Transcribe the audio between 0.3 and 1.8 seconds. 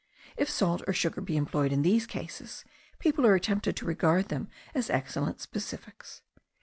If salt or sugar be employed